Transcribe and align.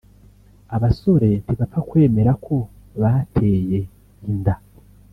Abasore 0.75 1.29
ntibapfa 1.43 1.79
kwemera 1.89 2.31
ko 2.45 2.55
bateye 3.01 3.79
inda 4.29 4.55